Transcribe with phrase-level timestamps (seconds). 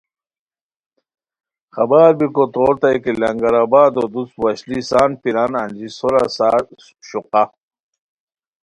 [1.75, 6.49] خبر بیکو تورتائے کی لنگر آبادو دوست وشلی سان پیران انجی سورا سا
[7.07, 7.43] شوقہ